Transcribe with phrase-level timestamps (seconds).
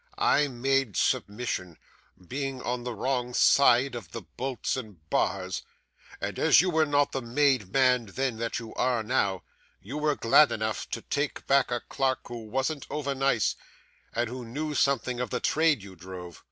[0.17, 1.77] 'I made submission,
[2.27, 5.61] being on the wrong side of the bolts and bars;
[6.19, 9.43] and as you were not the made man then that you are now,
[9.79, 13.55] you were glad enough to take back a clerk who wasn't over nice,
[14.11, 16.39] and who knew something of the trade you drove.